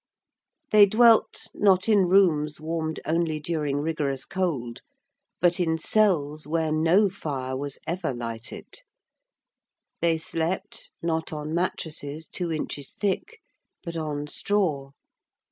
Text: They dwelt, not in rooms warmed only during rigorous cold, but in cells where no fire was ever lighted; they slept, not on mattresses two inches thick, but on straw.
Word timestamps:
They 0.71 0.87
dwelt, 0.87 1.49
not 1.53 1.87
in 1.87 2.07
rooms 2.07 2.59
warmed 2.59 2.99
only 3.05 3.39
during 3.39 3.81
rigorous 3.81 4.25
cold, 4.25 4.81
but 5.39 5.59
in 5.59 5.77
cells 5.77 6.47
where 6.47 6.71
no 6.71 7.07
fire 7.07 7.55
was 7.55 7.77
ever 7.85 8.11
lighted; 8.11 8.77
they 10.01 10.17
slept, 10.17 10.89
not 11.03 11.31
on 11.31 11.53
mattresses 11.53 12.25
two 12.25 12.51
inches 12.51 12.93
thick, 12.93 13.41
but 13.83 13.95
on 13.95 14.25
straw. 14.25 14.89